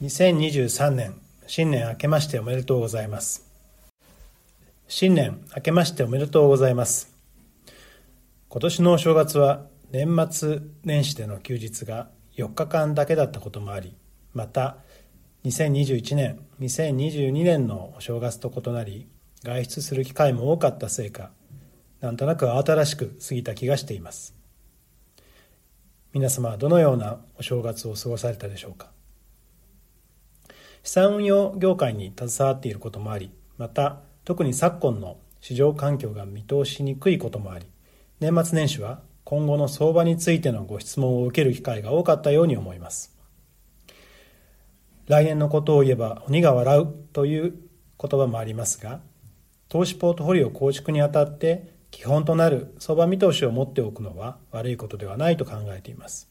[0.00, 3.44] 2023年新年明けましておめでとうございます。
[4.86, 7.12] 新年明けましておめでとうございます。
[8.48, 13.96] 今年のお正月は年末年始での休日が4日間だけだったこともあり
[14.34, 14.76] また
[15.42, 19.08] 2021年2022年のお正月と異なり
[19.42, 21.32] 外出する機会も多かったせいか
[22.00, 24.36] なんとなく慌ただしく過ぎた気がしています。
[26.12, 28.96] 皆様はどのようなお正月を過ごされたでしょうか？
[30.82, 37.66] 資産運用業界に携わっていることもありまた特に昨今の市場環境が見通しにくいこともあり
[38.20, 43.14] 年末年始は今後の相場についてのご質問を受ける機会が多かったように思います。
[45.06, 47.54] 来年のことを言えば鬼が笑うという
[48.00, 49.00] 言葉もありますが
[49.68, 56.30] 投資ポートフォリオ構築にあたって基本となる相場見通しを持っておくのは悪いことではないと考えています。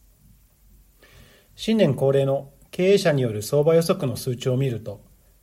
[1.56, 5.02] 新年恒例の経営者による相場予測の数値を見ると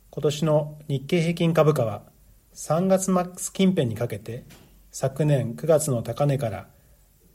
[0.09, 2.03] 今年の日経平均株価は
[2.53, 4.45] 3月末近辺にかけて
[4.89, 6.67] 昨年9月の高値から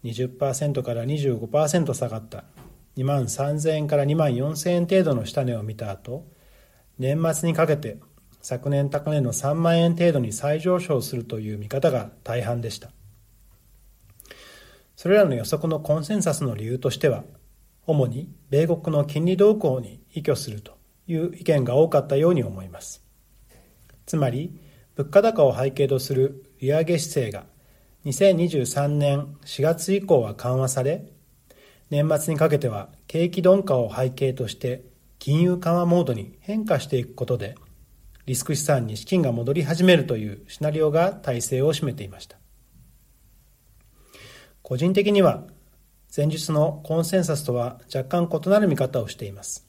[0.04, 2.44] 20%から25%下がった
[2.96, 6.24] 2万3000円から2万4000円程度の下値を見た後
[6.98, 7.98] 年末にかけて
[8.40, 12.88] 昨年高値の3万円程度に再上昇するという見方が大半でした。
[14.96, 17.24] それらの予測のコンセンサスの理由としては
[17.86, 23.04] 主に米国の金利動向に依拠するという意見が多かったように思います。
[24.06, 24.58] つまり
[24.96, 27.46] 物価高を背景とする利上げ姿勢が
[28.04, 31.04] 2023年4月以降は緩和され
[31.90, 34.84] 年末にかけては景気鈍化を背景として
[35.18, 37.56] 金融緩和モードに変化していくことで
[38.26, 42.36] リスク資産に資金が戻り始めるというシナリオが大勢を占めていました。
[44.62, 45.44] 個人的には
[46.14, 49.66] 前日のコンセンサスとは若干異なる見方をしています。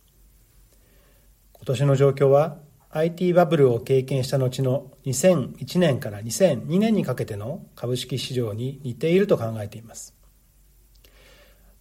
[1.54, 2.58] 今年の状況は
[2.90, 10.16] IT バブルを経験した後の2001年から2002年にかけての株式市場に似ていると考えています。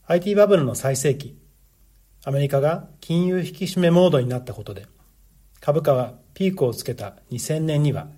[0.07, 1.39] IT バブルの最盛期
[2.25, 4.87] アメリカが金融引き締めモードになったことで
[5.61, 8.09] 株価はピークをつけた2000年には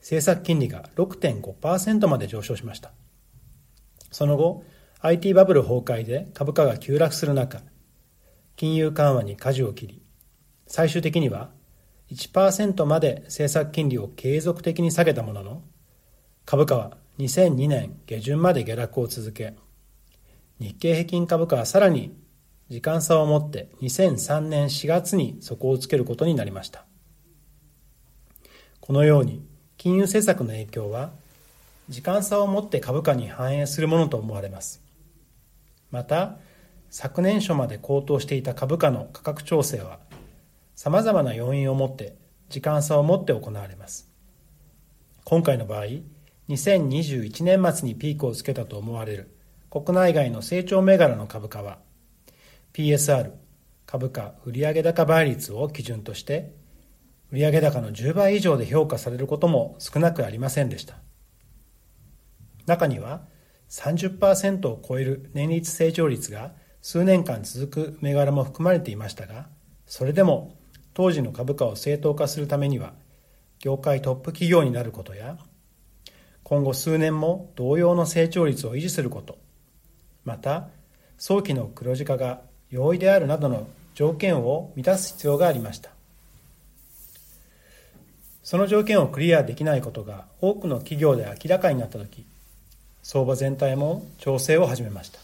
[0.00, 2.92] 政策金利が6.5%まで上昇しました。
[4.10, 4.64] その後
[5.06, 7.60] IT バブル崩壊で株価が急落する中
[8.56, 10.02] 金融緩和に舵を切り
[10.66, 11.50] 最終的には
[12.10, 15.62] 1%まで政策金利を継続的に下げたものの
[16.46, 19.52] 株価は2002年下旬まで下落を続け
[20.58, 22.16] 日経平均株価はさらに
[22.70, 26.86] 時間差を持って2003年4月に底をつけることになりました。
[28.80, 29.44] このように
[29.76, 31.10] 金融政策の影響は
[31.90, 34.83] 時間差を持って株価に反映するものと思われます。
[35.94, 36.38] また
[36.90, 40.00] 昨年初まで高騰していた株価の価格調整は
[40.74, 42.16] さまざまな要因をもって
[42.48, 44.10] 時間差を持って行われます。
[45.22, 45.84] 今回の場合
[46.48, 49.36] 2021年末にピークをつけたと思われる
[49.70, 51.78] 国内外の成長銘柄の株価は
[52.72, 53.30] PSR
[53.86, 56.52] 株価売上高倍率を基準として
[57.30, 60.96] 売上高の10倍以上で評価されることも少なくありませんでした。
[62.66, 63.32] 中には
[63.74, 69.48] 30%を超える年率成長率が数年間続く銘柄も含まれていましたが
[69.86, 70.56] それでも
[70.92, 72.92] 当時の株価を正当化するためには
[73.58, 75.38] 業界トップ企業になることや
[76.44, 79.38] 今後数年も同様の成長率を維持すること
[80.24, 80.68] また
[81.18, 85.90] 早期の黒字化が容易であるなどの条件を満たす必要がありました。
[88.44, 92.26] その条件をクリアできないことが多くの企業で明らかになった時
[93.04, 95.20] 相場全体も調整を始めました。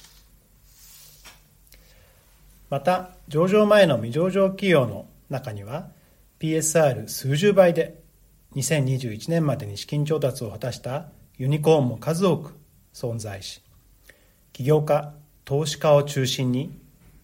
[2.68, 5.88] また上場前の未上場企業の中には
[6.38, 7.98] PSR 数十倍で
[8.54, 11.06] 2021年までに資金調達を果たした
[11.38, 12.54] ユニコーンも数多く
[12.92, 13.62] 存在し
[14.52, 15.14] 起業家
[15.44, 16.78] 投資家を中心に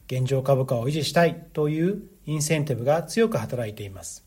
[0.07, 4.25] 現状株価を維持したいというインセンティブが強く働いています。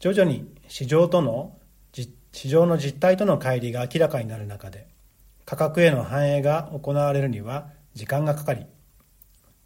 [0.00, 1.58] 徐々に市場との
[2.32, 4.86] 市場の実態との乖離が明らかになる中で
[5.44, 8.66] 価格への反映が行われるには時間がかかり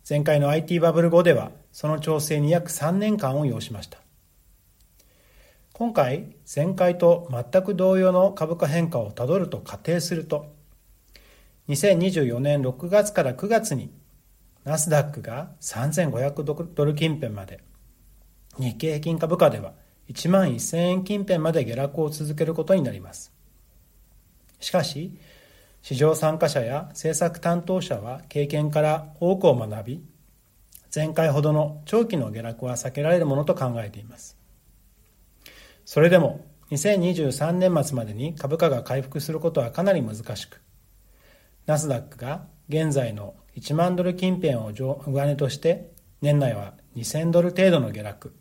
[0.09, 3.99] 前回の IT バブル後ではその調整に約3年間を要しました。
[5.73, 10.55] 今回前回と全く同様の株価変化をたどると仮定すると
[11.69, 13.91] 2024年6月から9月に
[14.65, 17.65] ナスダックが3500ドル近辺まで
[18.59, 19.73] 日経平均株価では
[20.13, 23.33] 1万1000円近辺まで下落を続けることになります。
[24.61, 25.19] しかし、
[25.83, 30.13] 市場参加者や政策担当者は経験から多くを学び、
[30.95, 34.37] 前回ほどの長期の下落は避けられるものと考えています
[35.87, 40.61] それでも2023年末までに株価が回復することはかなり難しく
[41.65, 48.35] ナスダックが現在の1万ドル近辺を上値として年内は2000ドル程度の下落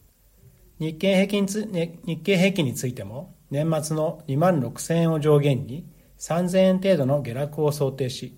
[0.82, 5.86] 日経平均日経平均についても年末の2万6000円を上限に
[6.18, 8.36] 3000円程度の下落を想定し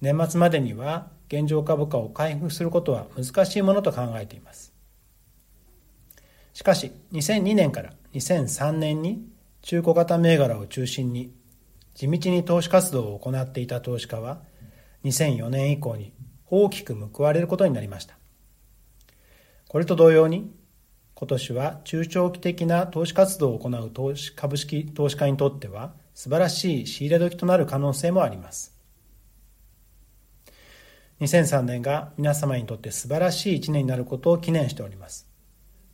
[0.00, 4.74] 年末までには現状株価を回復することは難しいものと考えています。
[6.52, 9.24] しかし2002年から2003年に
[9.62, 11.32] 中古型銘柄を中心に
[11.94, 14.40] 地道に投資活動を行っていた投資家は
[15.04, 16.12] 2004年以降に
[16.50, 18.18] 大きく報われることになりました。
[19.68, 20.52] これと同様に
[21.16, 28.76] 今年は中長期的な投資活動を行う投資株式投資家にとっては素晴らしい仕入れ時となる可能性もあります。
[31.20, 35.28] 2003年が皆様にとって素晴らしい1年になることを記念しております。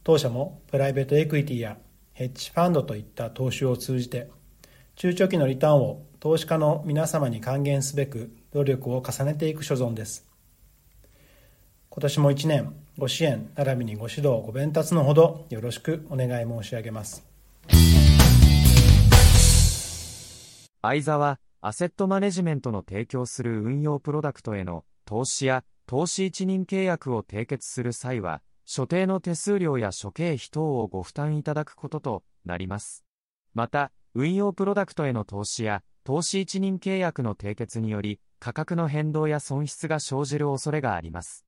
[0.02, 1.76] 当社もプライベートエクイティや
[2.14, 4.30] ヘッジファンドといった投資を通じて
[4.96, 10.29] 中長期のリターンを投資家の皆様に還元すべく努力を重ねていく所存です。
[12.00, 17.22] 今年も1年ご支援並びにご指導ご鞭達のほどよろしくお願い申し上げます
[20.80, 33.04] 相沢アセットマネジメントの提供する運用プロダクトへの投資や投資一任契約を締結する際は、所定の手数料や諸経費等をご負担いただくこととなります。
[33.52, 41.44] また、運用プロダクトへの投資や投資一任契約の締結により、価格の変動や損失が生じる恐れがあります。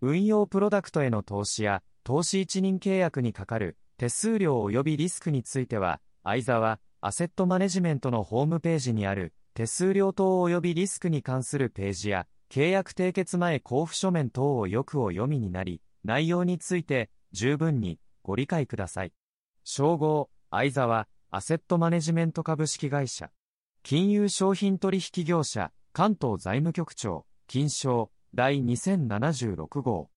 [0.00, 19.12] 運用プロダクトへの投資や投資一任契約にかかる手数料及びリスクについては、相沢アセットマネジメントのホームページにある手数料等及びリスクに関するページや契約締結前交付書面等をよくお読みになり、内容について十分にご理解ください。
[19.64, 23.30] 称号、相沢、アセットマネジメント株式会社。
[23.82, 30.10] 金融商品取引業者、関東財務局長、金賞、第2076号。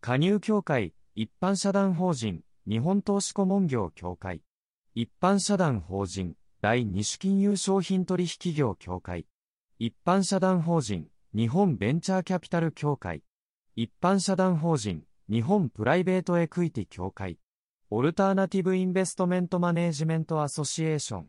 [0.00, 4.40] 加入協会、一般社団法人、日本投資顧問業協会。
[4.94, 9.26] 一般社団法人、第二種金融商品取引業協会。
[9.78, 13.22] 一般社団法人、日本ベンチャーキャピタル協会、
[13.74, 17.38] 一般社団法人、日本プライベートエクイティ協会、
[17.90, 21.28] オルターナティブインベストメントマネージメントアソシエーション、